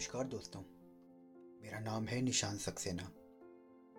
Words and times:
नमस्कार 0.00 0.24
दोस्तों। 0.24 0.60
मेरा 1.62 1.78
नाम 1.78 2.04
है 2.04 2.20
निशान 2.20 2.56
सक्सेना। 2.56 3.12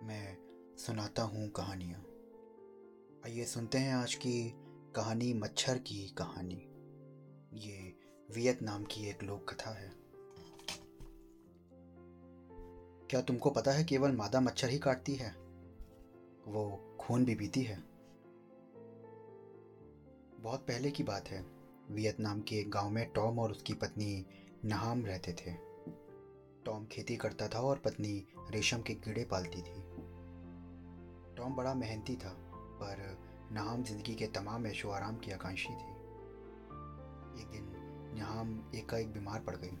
मैं 0.02 0.38
सुनाता 0.76 1.22
हूँ 1.22 1.50
कहानियाँ। 1.50 2.00
आइए 3.24 3.44
सुनते 3.44 3.78
हैं 3.78 3.94
आज 3.94 4.14
की 4.14 4.52
कहानी 4.96 5.34
मच्छर 5.34 5.78
की 5.78 6.08
कहानी। 6.08 6.68
ये 7.54 7.94
वियतनाम 8.34 8.84
की 8.84 9.08
एक 9.08 9.22
लोक 9.22 9.50
कथा 9.50 9.70
है। 9.70 9.92
क्या 13.10 13.22
तुमको 13.22 13.50
पता 13.50 13.70
है 13.70 13.84
केवल 13.84 14.12
मादा 14.12 14.40
मच्छर 14.40 14.68
ही 14.68 14.78
काटती 14.78 15.14
है? 15.14 15.30
वो 16.48 16.96
खून 17.00 17.24
भी 17.24 17.34
पीती 17.34 17.62
है। 17.62 17.78
बहुत 20.40 20.60
पहले 20.60 20.90
की 20.90 21.02
बात 21.02 21.28
है। 21.28 21.46
वियतनाम 21.90 22.40
के 22.40 22.56
एक 22.56 22.70
गाँव 22.70 22.90
में 22.90 23.12
टॉम 23.12 23.38
और 23.38 23.50
उसकी 23.50 23.74
पत्नी 23.74 24.26
नहाम 24.64 25.06
रहते 25.06 25.32
थे। 25.32 25.71
टॉम 26.64 26.86
खेती 26.86 27.16
करता 27.16 27.48
था 27.48 27.58
और 27.58 27.78
पत्नी 27.78 28.26
रेशम 28.50 28.82
के 28.82 28.94
कीड़े 28.94 29.24
पालती 29.24 29.62
थी। 29.62 29.82
टॉम 31.36 31.54
बड़ा 31.54 31.74
मेहनती 31.74 32.16
था, 32.16 32.36
पर 32.54 33.18
नहाम 33.52 33.82
ज़िंदगी 33.82 34.14
के 34.14 34.26
तमाम 34.26 34.66
ऐशो 34.66 34.90
आराम 34.90 35.16
की 35.16 35.32
आकांक्षी 35.32 35.68
थी। 35.68 35.92
एक 37.42 37.50
दिन 37.50 37.72
नहाम 38.18 38.70
एकाएक 38.74 39.12
बीमार 39.12 39.40
पड़ 39.40 39.56
गई। 39.56 39.68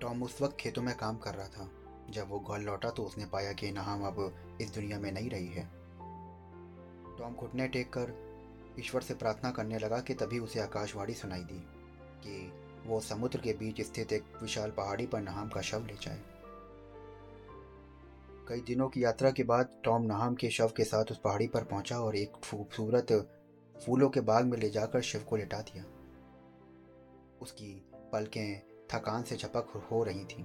टॉम 0.00 0.22
उस 0.22 0.42
वक्त 0.42 0.56
खेतों 0.56 0.82
में 0.82 0.96
काम 0.96 1.16
कर 1.16 1.34
रहा 1.34 1.48
था। 1.48 1.70
जब 2.10 2.28
वो 2.28 2.40
घर 2.40 2.58
लौटा 2.58 2.90
तो 2.90 3.02
उसने 3.02 3.26
पाया 3.26 3.52
कि 3.52 3.72
नहाम 3.72 4.02
अब 4.02 4.36
इस 4.60 4.74
दुनिया 4.74 4.98
में 4.98 5.12
नहीं 5.12 5.30
रही 5.30 5.46
है। 5.46 5.70
टॉम 7.18 7.34
घुटने 7.34 7.68
टेक 7.68 7.88
कर 7.88 8.34
ईश्वर 8.78 9.00
से 9.00 9.14
प्रार्थना 9.14 9.50
करने 9.50 9.78
लगा 9.78 10.00
कि 10.00 10.14
तभी 10.14 10.38
उसे 10.38 10.60
आकाशवाणी 10.60 11.14
सुनाई 11.14 11.40
दी 11.40 11.64
कि 12.24 12.63
वो 12.86 13.00
समुद्र 13.00 13.38
के 13.38 13.52
बीच 13.52 13.80
स्थित 13.80 14.12
एक 14.12 14.24
विशाल 14.42 14.70
पहाड़ी 14.70 15.06
पर 15.06 15.20
नहाम 15.20 15.48
का 15.48 15.60
शव 15.60 15.86
ले 15.86 15.94
जाए। 15.94 16.22
कई 18.48 18.60
दिनों 18.60 18.88
की 18.88 19.04
यात्रा 19.04 19.30
के 19.30 19.42
बाद 19.42 19.80
टॉम 19.84 20.02
नहाम 20.02 20.34
के 20.34 20.50
शव 20.50 20.72
के 20.76 20.84
साथ 20.84 21.04
उस 21.10 21.18
पहाड़ी 21.18 21.46
पर 21.46 21.64
पहुँचा 21.64 21.98
और 21.98 22.16
एक 22.16 22.32
खूबसूरत 22.32 23.30
फूलों 23.86 24.08
के 24.08 24.20
बाग 24.20 24.44
में 24.44 24.58
ले 24.58 24.70
जाकर 24.70 25.00
शिव 25.00 25.24
को 25.28 25.36
लेटा 25.36 25.60
दिया। 25.60 25.84
उसकी 27.42 27.90
पलकें 28.12 28.62
थकान 28.90 29.22
से 29.22 29.36
चपक 29.36 29.88
हो 29.92 30.04
रही 30.04 30.24
थीं। 30.24 30.44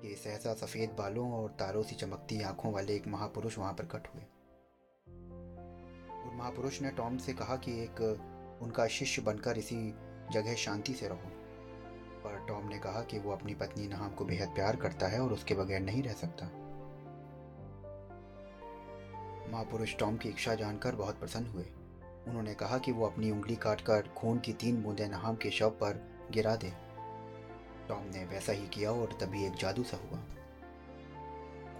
कि 0.00 0.14
सहसा 0.14 0.54
सफ़ेद 0.54 0.90
बालों 0.90 1.32
और 1.32 1.50
तारों 1.50 1.82
से 1.82 1.94
चमकती 1.94 2.42
आँखों 2.42 2.72
वाले 2.72 2.94
एक 2.96 3.06
महापुरुष 3.06 3.58
वहाँ 3.58 3.72
पर 3.72 3.84
कट 3.84 4.08
हुए। 4.14 4.22
और 6.10 6.34
महापुरुष 6.34 6.82
ने 6.82 6.90
टॉम 6.90 7.16
से 7.16 7.32
कहा 7.32 7.56
कि 7.56 7.82
एक 7.82 8.20
उनका 8.62 8.86
शिष्य 8.86 9.22
बनकर 9.22 9.58
इसी 9.58 9.94
जगह 10.32 10.54
शांति 10.54 10.92
से 10.92 11.08
रहो। 11.08 11.43
टॉम 12.48 12.68
ने 12.68 12.78
कहा 12.78 13.02
कि 13.02 13.18
वो 13.18 13.32
अपनी 13.32 13.54
पत्नी 13.54 13.88
नहाम 13.88 14.10
को 14.10 14.24
बेहद 14.24 14.48
प्यार 14.48 14.76
करता 14.76 15.06
है 15.06 15.20
और 15.20 15.32
उसके 15.32 15.54
बगैर 15.54 15.80
नहीं 15.80 16.02
रह 16.02 16.12
सकता। 16.12 16.46
महापुरुष 19.52 19.96
टॉम 19.96 20.16
की 20.16 20.28
इच्छा 20.28 20.54
जानकर 20.54 20.94
बहुत 20.94 21.18
प्रसन्न 21.20 21.46
हुए। 21.46 21.64
उन्होंने 22.28 22.54
कहा 22.54 22.78
कि 22.78 22.92
वो 22.92 23.06
अपनी 23.06 23.30
उंगली 23.30 23.56
काटकर 23.56 24.08
खून 24.16 24.38
की 24.38 24.52
तीन 24.52 24.82
बूंदें 24.82 25.08
नहाम 25.08 25.36
के 25.36 25.50
शव 25.50 25.70
पर 25.70 26.00
गिरा 26.30 26.56
दे। 26.56 26.72
टॉम 27.88 28.04
ने 28.14 28.24
वैसा 28.24 28.52
ही 28.52 28.66
किया 28.66 28.92
और 28.92 29.18
तभी 29.20 29.44
एक 29.46 29.54
जादू 29.54 29.82
सा 29.82 29.96
हुआ। 29.96 30.18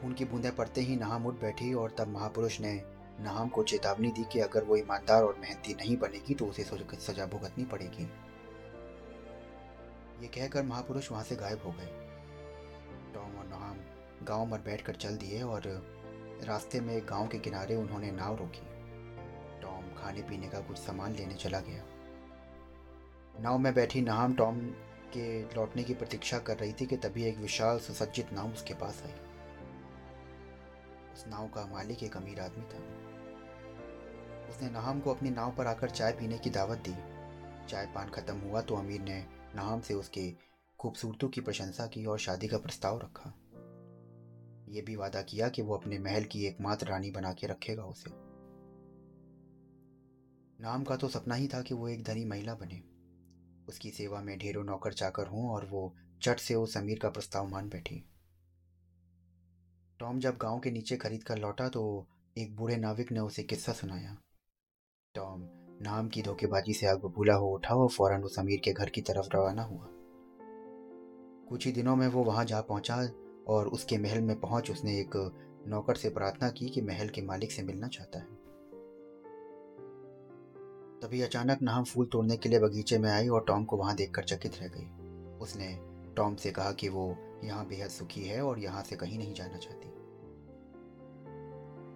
खून 0.00 0.12
की 0.12 0.24
बूंदें 0.24 0.54
पड़ते 0.56 0.80
ही 0.80 0.96
नहाम 0.96 1.26
उठ 1.26 1.40
बैठी 1.40 1.72
और 1.74 1.94
तब 1.98 2.08
महापुरुष 2.08 2.60
ने 2.60 2.74
नहाम 3.20 3.48
को 3.48 3.62
चेतावनी 3.62 4.10
दी 4.10 4.24
कि 4.24 4.40
अगर 4.40 4.64
वो 4.64 4.76
ईमानदार 4.76 5.22
और 5.22 5.38
मेहनती 5.40 5.74
नहीं 5.74 5.96
बनेगी 5.96 6.34
तो 6.34 6.46
उसे 6.46 6.64
सजा 7.00 7.26
भुगतनी 7.26 7.64
पड़ेगी। 7.64 8.10
ये 10.22 10.28
कहकर 10.28 10.62
महापुरुष 10.62 11.10
वहाँ 11.12 11.24
से 11.24 11.36
गायब 11.36 11.62
हो 11.64 11.70
गए। 11.70 11.86
टॉम 13.14 13.36
और 13.38 13.46
नहाम 13.46 13.78
गाँव 14.24 14.46
में 14.46 14.64
बैठकर 14.64 14.94
चल 14.94 15.16
दिए 15.16 15.42
और 15.42 15.62
रास्ते 16.44 16.80
में 16.80 17.00
गाँव 17.08 17.28
के 17.28 17.38
किनारे 17.38 17.76
उन्होंने 17.76 18.10
नाव 18.10 18.36
रोकी। 18.36 18.60
टॉम 19.62 19.82
खाने 19.94 20.22
पीने 20.22 20.48
का 20.48 20.60
कुछ 20.60 20.78
सामान 20.78 21.14
लेने 21.14 21.34
चला 21.34 21.60
गया। 21.60 21.84
नाव 23.40 23.58
में 23.58 23.74
बैठी 23.74 24.00
नहाम 24.00 24.34
टॉम 24.34 24.60
के 25.16 25.42
लौटने 25.42 25.84
की 25.84 25.94
प्रतीक्षा 25.94 26.38
कर 26.38 26.56
रही 26.56 26.72
थी 26.72 26.86
कि 26.86 26.96
तभी 26.96 27.24
एक 27.24 27.38
विशाल 27.38 27.78
सुसज्जित 27.78 28.32
नाव 28.32 28.52
उसके 28.52 28.74
पास 28.74 29.02
आई। 29.06 29.12
उस 31.14 31.24
नाव 31.28 31.48
का 31.48 31.66
मालिक 31.66 32.02
एक 32.02 32.16
अमीर 32.16 32.40
आदमी 32.40 32.64
था। 32.64 32.78
उसने 34.48 34.70
नहाम 34.70 35.00
को 35.00 35.14
अपनी 35.14 35.30
नाव 35.30 35.52
पर 35.52 35.66
आकर 35.66 35.90
चाय 35.90 36.12
पीने 36.12 36.38
की 36.38 36.50
दावत 36.50 36.78
दी। 36.78 36.94
चाय 37.68 37.86
पान 37.86 38.08
खत्म 38.08 38.38
हुआ 38.38 38.60
तो 38.60 38.76
अमीर 38.76 39.00
ने 39.00 39.24
नाम 39.54 39.80
से 39.80 39.94
उसके 39.94 40.32
खूबसूरतों 40.78 41.28
की 41.28 41.40
प्रशंसा 41.40 41.86
की 41.86 42.04
और 42.06 42.18
शादी 42.18 42.48
का 42.48 42.58
प्रस्ताव 42.58 42.98
रखा। 42.98 43.34
ये 44.68 44.82
भी 44.82 44.96
वादा 44.96 45.22
किया 45.22 45.48
कि 45.48 45.62
वो 45.62 45.76
अपने 45.76 45.98
महल 45.98 46.24
की 46.24 46.44
एकमात्र 46.46 46.86
रानी 46.86 47.10
बना 47.10 47.32
के 47.32 47.46
रखेगा 47.46 47.84
उसे। 47.84 48.10
नाम 50.62 50.84
का 50.84 50.96
तो 50.96 51.08
सपना 51.08 51.34
ही 51.34 51.48
था 51.48 51.62
कि 51.62 51.74
वो 51.74 51.88
एक 51.88 52.04
धनी 52.04 52.24
महिला 52.24 52.54
बने। 52.54 52.82
उसकी 53.68 53.90
सेवा 53.90 54.20
में 54.20 54.38
ढेरों 54.38 54.64
नौकर 54.64 54.92
चाकर 54.92 55.26
हों 55.26 55.50
और 55.50 55.66
वो 55.66 55.94
चट 56.22 56.38
से 56.38 56.54
उस 56.54 56.76
अमीर 56.76 56.98
का 56.98 57.10
प्रस्ताव 57.10 57.48
मान 57.48 57.68
बैठी। 57.68 58.04
टॉम 60.00 60.20
जब 60.20 60.36
गाँव 60.36 60.58
के 60.58 60.70
नीचे 60.70 60.96
खरीद 60.96 61.24
कर 61.24 61.38
लौटा 61.38 61.68
तो 61.68 62.06
एक 62.38 62.56
बूढ़े 62.56 62.76
नाविक 62.76 63.12
ने 63.12 63.20
उसे 63.20 63.42
किस्सा 63.42 63.72
सुनाया। 63.72 64.16
टॉम 65.14 65.63
नाम 65.84 66.08
की 66.08 66.22
धोखेबाजी 66.22 66.72
से 66.72 66.86
आग 66.86 66.98
बबूला 66.98 67.34
हो 67.34 67.48
उठा 67.54 67.74
और 67.74 67.88
फ़ौरन 67.88 68.22
उस 68.22 68.38
अमीर 68.38 68.60
के 68.64 68.72
घर 68.72 68.88
की 68.88 69.00
तरफ़ 69.00 69.26
रवाना 69.34 69.62
हुआ। 69.62 69.86
कुछ 71.48 71.66
ही 71.66 71.72
दिनों 71.72 71.96
में 71.96 72.06
वो 72.08 72.24
वहाँ 72.24 72.44
जा 72.44 72.60
पहुँचा 72.60 72.96
और 73.48 73.66
उसके 73.68 73.98
महल 73.98 74.20
में 74.20 74.40
पहुँच 74.40 74.70
उसने 74.70 75.00
एक 75.00 75.16
नौकर 75.68 75.94
से 75.94 76.08
प्रार्थना 76.08 76.48
की 76.50 76.68
कि 76.68 76.80
महल 76.80 77.08
के 77.08 77.22
मालिक 77.22 77.52
से 77.52 77.62
मिलना 77.62 77.88
चाहता 77.88 78.18
है। 78.18 78.24
तभी 81.00 81.20
अचानक 81.22 81.62
नाम 81.62 81.84
फूल 81.84 82.06
तोड़ने 82.06 82.36
के 82.36 82.48
लिए 82.48 82.58
बगीचे 82.58 82.98
में 82.98 83.10
आई 83.10 83.28
और 83.28 83.44
टॉम 83.48 83.64
को 83.64 83.76
वहाँ 83.76 83.94
देखकर 83.96 84.24
चकित 84.24 84.52
रह 84.62 84.68
गई। 84.68 85.38
उसने 85.38 85.68
टॉम 86.16 86.34
से 86.34 86.50
कहा 86.50 86.72
कि 86.72 86.88
वो 86.88 87.16
यहाँ 87.44 87.66
बेहद 87.66 87.90
सुखी 87.90 88.24
है 88.24 88.42
और 88.42 88.58
यहाँ 88.58 88.82
से 88.82 88.96
कहीं 88.96 89.18
नहीं 89.18 89.34
जाना 89.34 89.58
चाहती। 89.58 89.93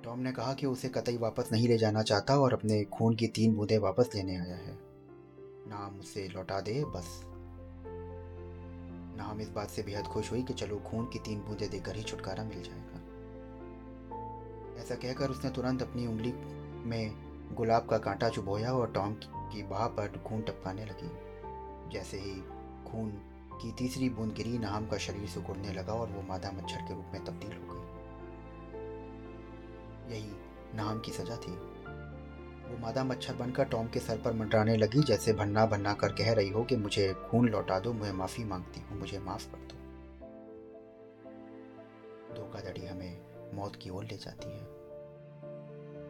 टॉम 0.09 0.19
ने 0.19 0.33
कहा 0.33 0.55
कि 0.55 0.67
उसे 0.67 0.89
कतई 0.89 1.17
वापस 1.17 1.49
नहीं 1.53 1.69
ले 1.69 1.79
जाना 1.79 2.03
चाहता 2.03 2.37
और 2.39 2.53
अपने 2.53 2.85
खून 2.85 3.15
की 3.15 3.27
तीन 3.27 3.55
बूंदें 3.55 3.79
वापस 3.79 4.11
लेने 4.15 4.37
आया 4.37 4.57
है। 4.57 4.79
नाम 5.67 6.01
उसे 6.01 6.29
लौटा 6.29 6.61
दे, 6.61 6.85
बस। 6.85 7.23
नाम 9.19 9.41
इस 9.41 9.49
बात 9.49 9.69
से 9.69 9.83
बेहद 9.83 10.05
खुश 10.05 10.31
हुई 10.33 10.43
कि 10.43 10.55
चलो 10.55 10.77
खून 10.77 11.05
की 11.05 11.19
तीन 11.19 11.41
बूंदें 11.41 11.71
देकर 11.71 11.97
ही 11.97 12.03
छुटकारा 12.03 12.45
मिल 12.45 12.63
जाएगा। 12.63 13.01
ऐसा 14.81 14.95
कहकर 14.95 15.31
उसने 15.31 15.51
तुरंत 15.51 15.83
अपनी 15.83 16.07
उंगली 16.07 16.33
में 16.89 17.13
गुलाब 17.55 17.87
का 17.87 17.99
कांटा 17.99 18.29
चुभोया 18.29 18.73
और 18.73 18.93
टॉम 18.93 19.17
की 19.25 19.63
बाह 19.63 19.87
पर 19.87 20.23
खून 20.27 20.41
टपकाने 20.41 20.85
लगी। 20.85 21.11
जैसे 21.93 22.19
ही 22.19 22.35
खून 22.91 23.11
की 23.63 23.73
तीसरी 23.73 24.09
बूंद 24.09 24.33
गिरी, 24.33 24.59
नाम 24.59 24.87
का 24.87 24.97
शरीर 24.97 25.29
सुकुड़ने 25.29 25.73
लगा 25.73 25.93
और 25.93 26.09
वो 26.09 26.23
मादा 26.23 26.51
मच्छर 26.51 26.77
के 26.77 26.95
रूप 26.95 27.07
में 27.13 27.25
तब्दील 27.25 27.53
हो 27.53 27.75
गई 27.75 27.78
यही 30.11 30.31
नाम 30.75 31.01
की 31.01 31.13
सजा 31.13 31.37
थी। 31.37 31.53
वो 32.69 32.79
मादा 32.79 33.05
मच्छर 33.05 33.35
बनकर 33.35 33.65
टॉम 33.65 33.89
के 33.89 34.01
सर 34.01 34.17
पर 34.17 34.33
मंडराने 34.33 34.77
लगी, 34.77 35.03
जैसे 35.03 35.33
भन्ना 35.33 35.67
भन्ना 35.67 35.95
कर 35.95 36.13
कह 36.13 36.33
रही 36.33 36.49
हो 36.49 36.65
कि 36.65 36.77
मुझे 36.77 37.15
खून 37.31 37.49
लौटा 37.49 37.79
दो 37.79 37.93
मुझे 37.93 38.13
माफ़ी 38.13 38.45
मांगती 38.45 38.81
हूँ, 38.81 38.99
मुझे 38.99 39.19
माफ़ 39.19 39.47
कर 39.51 39.59
दो। 39.59 39.75
धोखाधड़ी 42.35 42.87
हमें 42.87 43.21
मौत 43.55 43.77
की 43.77 43.91
ओर 43.91 44.05
ले 44.05 44.17
जाती 44.17 44.49
है। 44.49 44.65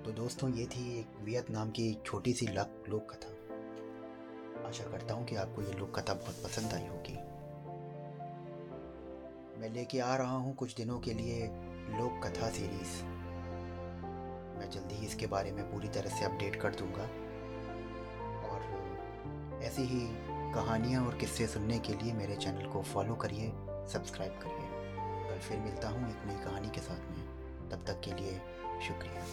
तो 0.02 0.12
दोस्तों, 0.12 0.50
ये 0.50 0.66
थी 0.66 1.00
एक 1.00 1.06
वियतनाम 1.22 1.70
की 1.70 1.98
छोटी 2.06 2.32
सी 2.32 2.46
लक 2.46 2.84
लोक 2.88 3.12
कथा 3.12 3.34
आशा 4.68 4.84
करता 4.84 5.14
हूँ 5.14 5.24
कि 5.26 5.36
आपको 5.36 5.62
ये 5.62 5.72
लोक 5.72 5.98
कथा 5.98 6.14
बहुत 6.14 6.34
पसंद 6.44 6.72
आई 6.72 6.86
होगी। 6.86 7.14
मैं 9.60 9.70
लेके 9.74 9.98
आ 9.98 10.16
रहा 10.16 10.36
हूँ 10.36 10.54
कुछ 10.54 10.74
दिनों 10.76 10.98
के 11.00 11.14
लिए 11.14 11.46
लोक 11.90 12.26
कथा 12.26 12.48
सीरीज़ 12.48 13.02
मैं 13.02 13.17
जल्दी 14.70 14.94
ही 14.94 15.06
इसके 15.06 15.26
बारे 15.26 15.52
में 15.52 15.72
पूरी 15.72 15.88
तरह 15.88 16.08
से 16.08 16.24
अपडेट 16.24 16.56
कर 16.56 16.74
दूँगा। 16.74 17.02
और 18.48 19.60
ऐसी 19.62 19.82
ही 19.82 20.00
कहानियाँ 20.54 21.06
और 21.06 21.14
किस्से 21.14 21.46
सुनने 21.46 21.78
के 21.78 21.92
लिए 21.92 22.12
मेरे 22.12 22.36
चैनल 22.36 22.66
को 22.66 22.82
फॉलो 22.82 23.14
करिए 23.14 23.52
सब्सक्राइब 23.92 24.32
करिए। 24.32 24.68
कल 25.30 25.38
फिर 25.38 25.58
मिलता 25.58 25.88
हूँ 25.88 26.10
एक 26.10 26.26
नई 26.26 26.44
कहानी 26.44 26.68
के 26.68 26.80
साथ 26.80 27.10
में। 27.10 27.24
तब 27.70 27.84
तक 27.86 28.00
के 28.00 28.14
लिए 28.14 28.40
शुक्रिया। 28.88 29.24